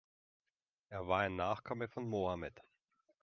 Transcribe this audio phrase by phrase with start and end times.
[0.89, 2.59] Er war ein Nachkomme von Mohammed.